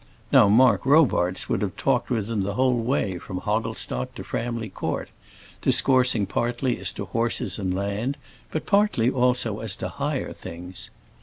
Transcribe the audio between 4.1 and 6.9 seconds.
to Framley Court; discoursing partly